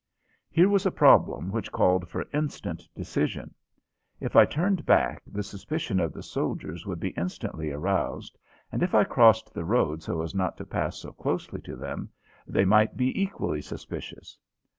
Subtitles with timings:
[0.49, 3.53] Here was a problem which called for instant decision.
[4.19, 8.39] If I turned back, the suspicion of the soldiers would be instantly aroused,
[8.71, 12.09] and if I crossed the road so as not to pass so closely to them,
[12.47, 14.39] they might be equally suspicious.